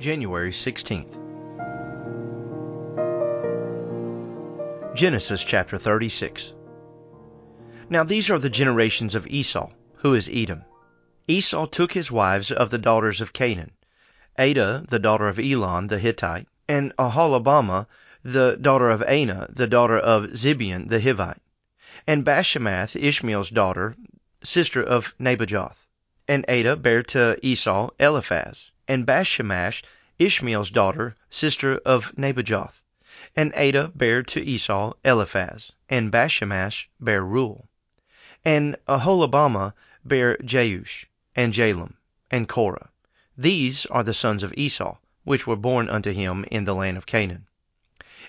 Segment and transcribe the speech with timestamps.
[0.00, 1.12] January 16th.
[4.96, 6.54] Genesis chapter 36.
[7.90, 10.64] Now these are the generations of Esau, who is Edom.
[11.28, 13.72] Esau took his wives of the daughters of Canaan,
[14.38, 17.86] Adah, the daughter of Elon the Hittite, and Aholibamah
[18.24, 21.42] the daughter of Anah the daughter of Zibeon the Hivite,
[22.06, 23.94] and Bashemath Ishmael's daughter,
[24.42, 25.76] sister of Nebajoth.
[26.26, 29.82] And Adah bare to Esau Eliphaz, and Bashemath
[30.18, 32.82] Ishmael's daughter, sister of Nebajoth.
[33.36, 37.68] And Adah bare to Esau Eliphaz, and Bashemath bare Reuel.
[38.44, 41.04] And Aholibamah bare Jeush,
[41.36, 41.94] and Jalam,
[42.32, 42.90] and Korah.
[43.38, 47.06] These are the sons of Esau, which were born unto him in the land of
[47.06, 47.46] Canaan.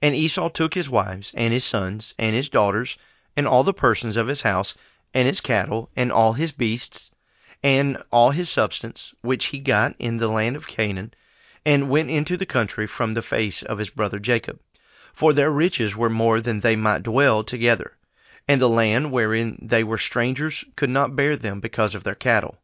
[0.00, 2.96] And Esau took his wives, and his sons, and his daughters,
[3.36, 4.74] and all the persons of his house,
[5.12, 7.10] and his cattle, and all his beasts,
[7.62, 11.12] and all his substance, which he got in the land of Canaan,
[11.64, 14.60] and went into the country from the face of his brother Jacob.
[15.12, 17.96] For their riches were more than they might dwell together,
[18.46, 22.58] and the land wherein they were strangers could not bear them because of their cattle.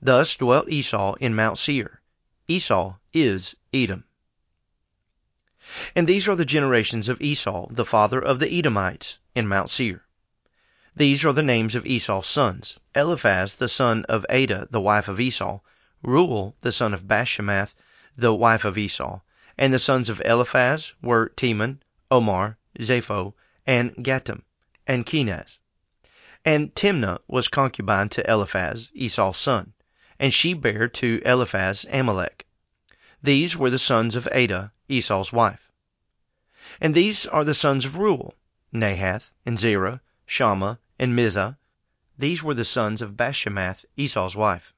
[0.00, 2.00] Thus dwelt Esau in Mount Seir.
[2.48, 4.04] Esau is Edom.
[5.94, 10.02] And these are the generations of Esau, the father of the Edomites, in Mount Seir.
[10.98, 15.20] These are the names of Esau's sons Eliphaz the son of Adah, the wife of
[15.20, 15.60] Esau,
[16.02, 17.72] Reuel the son of Bashemath,
[18.16, 19.20] the wife of Esau.
[19.56, 21.78] And the sons of Eliphaz were Teman,
[22.10, 24.42] Omar, Zepho, and Gatam,
[24.88, 25.60] and Kenaz.
[26.44, 29.74] And Timna was concubine to Eliphaz, Esau's son,
[30.18, 32.44] and she bare to Eliphaz Amalek.
[33.22, 35.70] These were the sons of Adah, Esau's wife.
[36.80, 38.34] And these are the sons of Reuel,
[38.72, 41.56] Nahath, and Zerah, Shammah, and Mizzah.
[42.18, 44.74] These were the sons of Bashemath, Esau's wife.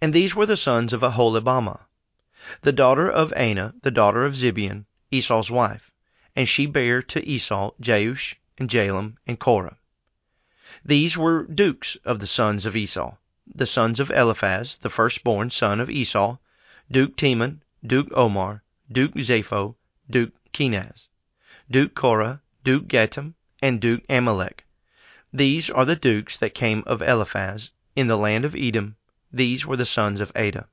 [0.00, 1.80] And these were the sons of Aholibamah,
[2.62, 5.90] the daughter of Anah, the daughter of Zibeon, Esau's wife.
[6.36, 9.76] And she bare to Esau Jeush, and Jalam, and Korah.
[10.84, 13.16] These were dukes of the sons of Esau,
[13.46, 16.38] the sons of Eliphaz, the firstborn son of Esau,
[16.90, 19.74] Duke Teman, Duke Omar, Duke Zepho,
[20.08, 21.08] Duke Kenaz,
[21.70, 24.64] Duke Korah, Duke Gatam, and Duke Amalek.
[25.32, 28.96] These are the dukes that came of Eliphaz in the land of Edom.
[29.30, 30.66] These were the sons of Adah.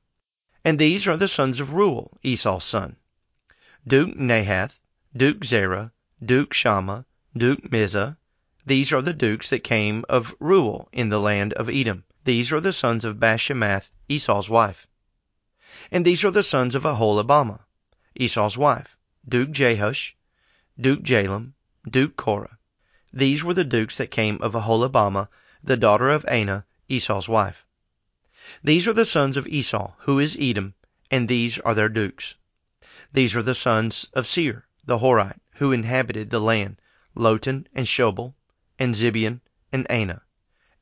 [0.64, 2.96] And these are the sons of Reuel, Esau's son.
[3.86, 4.80] Duke Nahath,
[5.16, 5.92] Duke Zerah,
[6.24, 7.06] Duke Shammah,
[7.36, 8.16] Duke Mizzah.
[8.66, 12.06] These are the dukes that came of Reuel in the land of Edom.
[12.24, 14.88] These are the sons of Bashemath, Esau's wife.
[15.92, 17.60] And these are the sons of Aholibamah,
[18.16, 18.96] Esau's wife,
[19.28, 20.14] Duke Jeush,
[20.80, 21.52] Duke Jalam,
[21.88, 22.58] Duke Korah.
[23.18, 25.30] These were the dukes that came of Aholibamah,
[25.64, 27.66] the daughter of Anah, Esau's wife.
[28.62, 30.74] These are the sons of Esau, who is Edom,
[31.10, 32.36] and these are their dukes.
[33.14, 36.82] These are the sons of Seir, the Horite, who inhabited the land,
[37.16, 38.34] Lotan, and Shobal,
[38.78, 39.40] and Zibeon,
[39.72, 40.22] and Anah,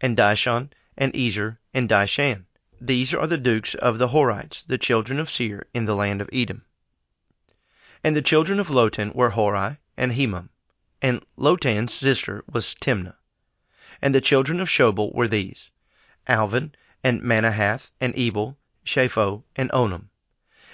[0.02, 2.48] and Dishon, and Ezer, and Dishan.
[2.82, 6.32] These are the dukes of the Horites, the children of Seir, in the land of
[6.34, 6.64] Edom.
[8.04, 10.50] And the children of Lotan were Hori and Hemam,
[11.04, 13.16] and Lotan's sister was Timna.
[14.02, 15.70] And the children of Shobal were these,
[16.28, 20.08] Alvan, and Manahath, and Ebal, Shepho, and Onam.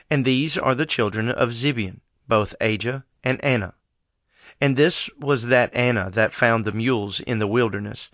[0.07, 3.73] And these are the children of Zibeon, both Ajah and Anah.
[4.61, 8.11] And this was that Anah that found the mules in the wilderness,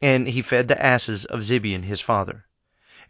[0.00, 2.46] and he fed the asses of Zibeon his father.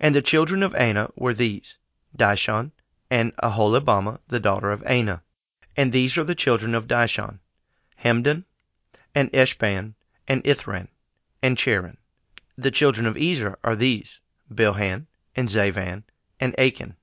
[0.00, 1.76] And the children of Anah were these,
[2.16, 2.72] Dishon,
[3.10, 5.22] and Aholibamah the daughter of Anah.
[5.76, 7.40] And these are the children of Dishon,
[8.04, 8.44] Hemdan,
[9.14, 9.94] and Eshban,
[10.28, 10.88] and Ithran,
[11.42, 11.96] and Cheran.
[12.58, 14.20] The children of Ezer are these,
[14.52, 16.02] Bilhan, and Zaavan,
[16.38, 16.96] and Akan.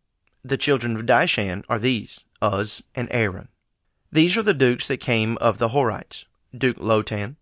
[0.46, 3.48] The children of Dishan are these, Uz, and Aran.
[4.12, 7.38] These are the dukes that came of the Horites, Duke Lotan,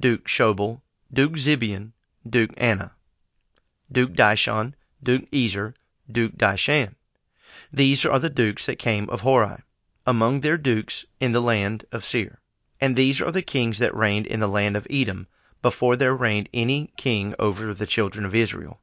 [0.00, 0.80] Duke Shobal,
[1.12, 1.92] Duke Zibeon,
[2.26, 2.94] Duke Anah,
[3.92, 4.72] Duke Dishon,
[5.02, 5.74] Duke Ezer,
[6.10, 6.94] Duke Dishan.
[7.70, 9.58] These are the dukes that came of Hori,
[10.06, 12.40] among their dukes in the land of Seir.
[12.80, 15.26] And these are the kings that reigned in the land of Edom,
[15.62, 18.78] before there reigned any king over the children of Israel.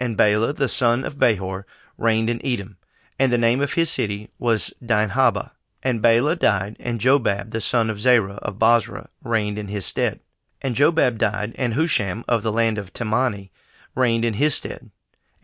[0.00, 1.64] And Bela the son of Beor
[1.96, 2.78] reigned in Edom,
[3.16, 5.52] and the name of his city was Dinhabah.
[5.84, 10.18] And Bela died, and Jobab the son of Zerah of Bozrah reigned in his stead.
[10.60, 13.50] And Jobab died, and Husham of the land of Temani
[13.94, 14.90] reigned in his stead.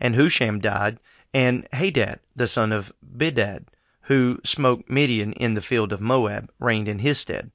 [0.01, 0.99] And Husham died,
[1.33, 3.67] and Hadad the son of Bedad,
[4.01, 7.51] who smote Midian in the field of Moab, reigned in his stead.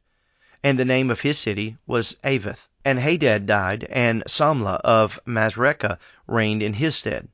[0.63, 2.67] And the name of his city was Avith.
[2.85, 7.29] And Hadad died, and Samlah of Masrekah reigned in his stead.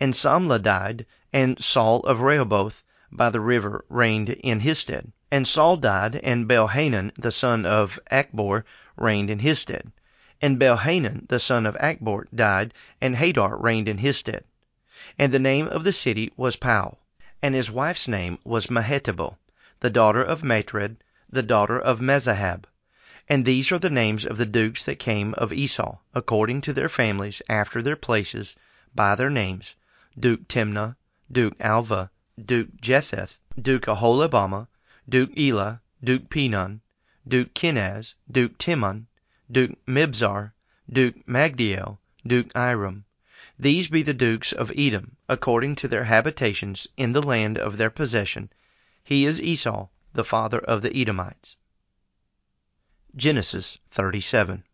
[0.00, 5.12] And Samlah died, and Saul of Rehoboth by the river reigned in his stead.
[5.30, 8.64] And Saul died, and Baal-Hanan the son of Achbor
[8.96, 9.90] reigned in his stead.
[10.40, 14.44] And Baal-Hanan the son of Achbor died, and Hadar reigned in his stead.
[15.18, 16.96] And the name of the city was Pau.
[17.42, 19.36] And his wife's name was Mehetabel,
[19.80, 20.96] the daughter of Matred,
[21.30, 22.66] the daughter of Mezahab.
[23.28, 26.88] And these are the names of the dukes that came of Esau, according to their
[26.88, 28.56] families, after their places,
[28.94, 29.76] by their names,
[30.18, 30.96] Duke Timnah,
[31.30, 32.08] Duke Alvah,
[32.42, 34.68] Duke Jetheth, Duke Aholibamah,
[35.08, 36.80] Duke Elah, Duke Pinon,
[37.26, 39.06] Duke Kenaz, Duke Timon,
[39.50, 40.52] Duke Mibzar,
[40.90, 43.04] Duke Magdiel, Duke Iram.
[43.58, 47.90] These be the dukes of Edom, according to their habitations in the land of their
[47.90, 48.50] possession.
[49.04, 51.56] He is Esau, the father of the Edomites.
[53.14, 54.64] Genesis 37.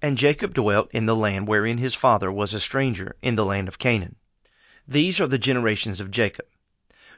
[0.00, 3.68] And Jacob dwelt in the land wherein his father was a stranger, in the land
[3.68, 4.16] of Canaan.
[4.86, 6.46] These are the generations of Jacob.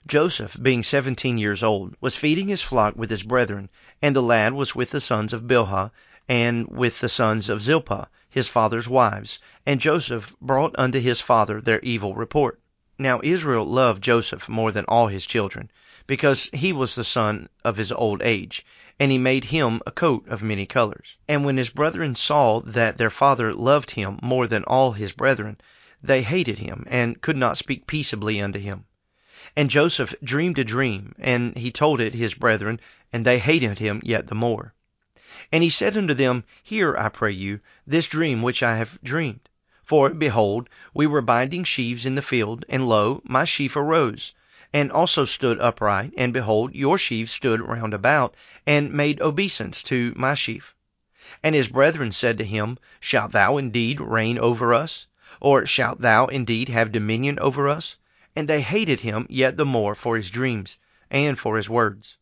[0.06, 3.68] Joseph, being seventeen years old, was feeding his flock with his brethren,
[4.00, 5.90] and the lad was with the sons of Bilhah,
[6.26, 9.38] and with the sons of Zilpah, his father's wives.
[9.66, 12.58] And Joseph brought unto his father their evil report.
[12.98, 15.70] Now Israel loved Joseph more than all his children,
[16.10, 18.66] because he was the son of his old age,
[18.98, 21.16] and he made him a coat of many colors.
[21.28, 25.58] And when his brethren saw that their father loved him more than all his brethren,
[26.02, 28.86] they hated him, and could not speak peaceably unto him.
[29.54, 32.80] And Joseph dreamed a dream, and he told it his brethren,
[33.12, 34.74] and they hated him yet the more.
[35.52, 39.48] And he said unto them, Hear, I pray you, this dream which I have dreamed.
[39.84, 44.32] For, behold, we were binding sheaves in the field, and lo, my sheaf arose,
[44.72, 48.34] and also stood upright, and behold, your sheaves stood round about,
[48.66, 50.74] and made obeisance to my sheaf.
[51.42, 55.06] And his brethren said to him, Shalt thou indeed reign over us?
[55.40, 57.96] Or shalt thou indeed have dominion over us?
[58.36, 60.78] And they hated him yet the more for his dreams,
[61.10, 62.18] and for his words.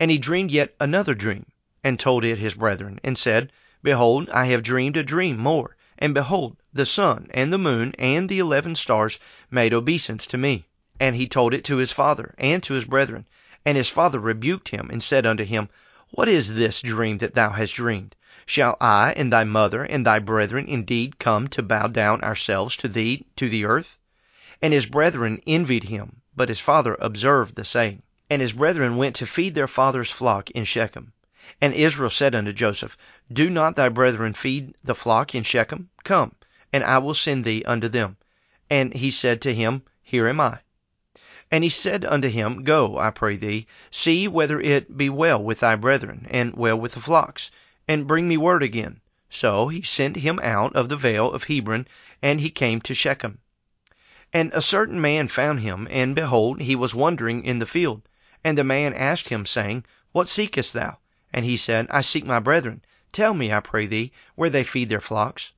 [0.00, 1.46] And he dreamed yet another dream,
[1.84, 3.52] and told it his brethren, and said,
[3.82, 8.28] Behold, I have dreamed a dream more, and behold, the sun, and the moon, and
[8.28, 9.18] the eleven stars
[9.50, 10.67] made obeisance to me.
[11.00, 13.26] And he told it to his father, and to his brethren.
[13.64, 15.68] And his father rebuked him, and said unto him,
[16.10, 18.16] What is this dream that thou hast dreamed?
[18.46, 22.88] Shall I and thy mother and thy brethren indeed come to bow down ourselves to
[22.88, 23.98] thee to the earth?
[24.62, 28.02] And his brethren envied him, but his father observed the saying.
[28.30, 31.12] And his brethren went to feed their father's flock in Shechem.
[31.60, 32.96] And Israel said unto Joseph,
[33.32, 35.90] Do not thy brethren feed the flock in Shechem?
[36.04, 36.34] Come,
[36.72, 38.16] and I will send thee unto them.
[38.68, 40.60] And he said to him, Here am I.
[41.50, 45.60] And he said unto him, Go, I pray thee, see whether it be well with
[45.60, 47.50] thy brethren, and well with the flocks,
[47.88, 49.00] and bring me word again.
[49.30, 51.88] So he sent him out of the vale of Hebron,
[52.20, 53.38] and he came to Shechem.
[54.30, 58.02] And a certain man found him, and behold, he was wandering in the field.
[58.44, 60.98] And the man asked him, saying, What seekest thou?
[61.32, 62.82] And he said, I seek my brethren.
[63.10, 65.52] Tell me, I pray thee, where they feed their flocks.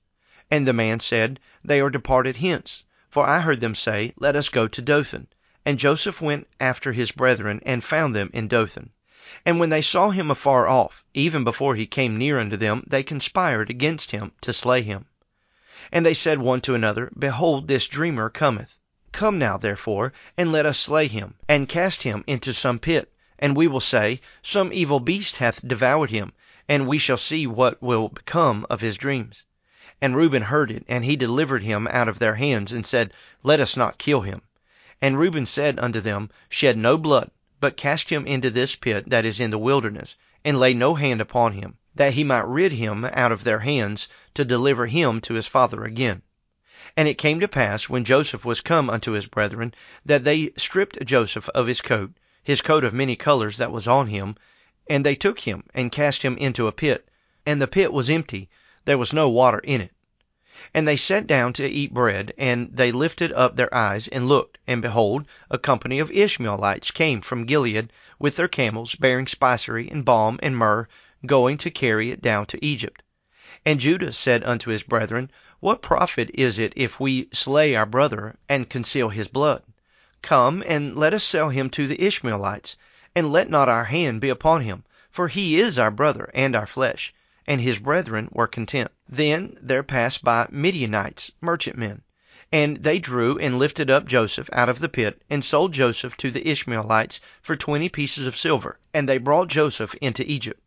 [0.52, 4.50] And the man said, They are departed hence, for I heard them say, Let us
[4.50, 5.26] go to Dothan.
[5.66, 8.90] And Joseph went after his brethren, and found them in Dothan.
[9.44, 13.02] And when they saw him afar off, even before he came near unto them, they
[13.02, 15.04] conspired against him to slay him.
[15.92, 18.78] And they said one to another, Behold, this dreamer cometh.
[19.12, 23.12] Come now, therefore, and let us slay him, and cast him into some pit.
[23.38, 26.32] And we will say, Some evil beast hath devoured him,
[26.69, 29.44] and we shall see what will become of his dreams.
[30.00, 33.12] And Reuben heard it, and he delivered him out of their hands, and said,
[33.44, 34.43] Let us not kill him.
[35.02, 39.24] And Reuben said unto them, Shed no blood, but cast him into this pit that
[39.24, 43.06] is in the wilderness, and lay no hand upon him, that he might rid him
[43.06, 46.20] out of their hands, to deliver him to his father again.
[46.98, 49.72] And it came to pass, when Joseph was come unto his brethren,
[50.04, 52.10] that they stripped Joseph of his coat,
[52.42, 54.36] his coat of many colors that was on him,
[54.86, 57.08] and they took him, and cast him into a pit.
[57.46, 58.50] And the pit was empty,
[58.84, 59.92] there was no water in it.
[60.74, 64.58] And they sat down to eat bread, and they lifted up their eyes and looked,
[64.67, 70.05] and behold, a company of Ishmaelites came from Gilead with their camels, bearing spicery, and
[70.05, 70.86] balm, and myrrh,
[71.24, 73.02] going to carry it down to Egypt.
[73.64, 78.36] And Judah said unto his brethren, What profit is it if we slay our brother,
[78.46, 79.62] and conceal his blood?
[80.20, 82.76] Come, and let us sell him to the Ishmaelites,
[83.14, 86.67] and let not our hand be upon him, for he is our brother and our
[86.67, 87.14] flesh
[87.50, 88.93] and his brethren were content.
[89.12, 92.02] Then there passed by Midianites, merchantmen,
[92.52, 96.31] and they drew and lifted up Joseph out of the pit, and sold Joseph to
[96.31, 100.62] the Ishmaelites for twenty pieces of silver, and they brought Joseph into Egypt.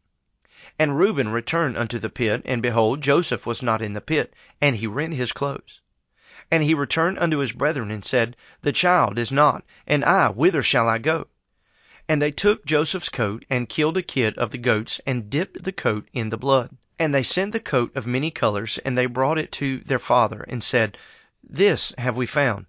[0.77, 4.75] And Reuben returned unto the pit, and behold, Joseph was not in the pit, and
[4.75, 5.79] he rent his clothes.
[6.51, 10.63] And he returned unto his brethren, and said, The child is not, and I, whither
[10.63, 11.27] shall I go?
[12.09, 15.71] And they took Joseph's coat, and killed a kid of the goats, and dipped the
[15.71, 16.75] coat in the blood.
[17.03, 20.45] And they sent the coat of many colors, and they brought it to their father,
[20.48, 20.98] and said,
[21.43, 22.67] This have we found.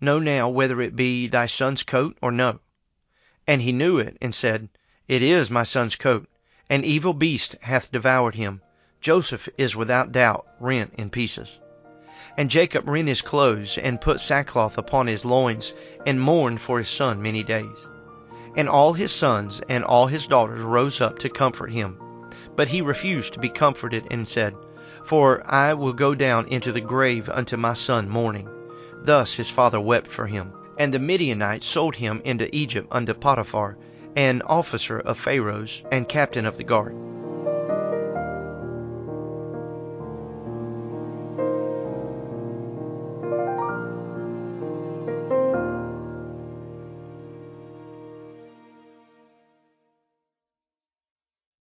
[0.00, 2.58] Know now whether it be thy son's coat or no.
[3.46, 4.70] And he knew it, and said,
[5.06, 6.28] It is my son's coat.
[6.68, 8.60] An evil beast hath devoured him.
[9.00, 11.60] Joseph is without doubt rent in pieces.
[12.36, 15.74] And Jacob rent his clothes, and put sackcloth upon his loins,
[16.04, 17.88] and mourned for his son many days.
[18.56, 22.09] And all his sons and all his daughters rose up to comfort him.
[22.56, 24.56] But he refused to be comforted, and said,
[25.04, 28.48] For I will go down into the grave unto my son mourning.
[29.04, 30.52] Thus his father wept for him.
[30.76, 33.76] And the Midianites sold him into Egypt unto Potiphar,
[34.16, 36.96] an officer of Pharaoh's, and captain of the guard.